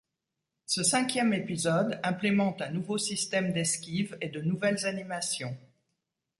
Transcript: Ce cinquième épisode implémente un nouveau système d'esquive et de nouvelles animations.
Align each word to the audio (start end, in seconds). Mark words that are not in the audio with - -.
Ce 0.65 0.81
cinquième 0.81 1.31
épisode 1.31 1.99
implémente 2.01 2.63
un 2.63 2.71
nouveau 2.71 2.97
système 2.97 3.53
d'esquive 3.53 4.17
et 4.19 4.29
de 4.29 4.41
nouvelles 4.41 4.87
animations. 4.87 5.55